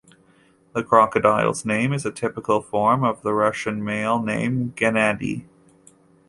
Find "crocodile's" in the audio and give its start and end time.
0.83-1.63